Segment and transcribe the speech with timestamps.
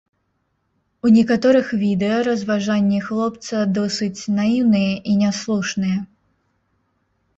[1.07, 5.99] У некаторых відэа разважанні хлопца досыць наіўныя і не слушныя.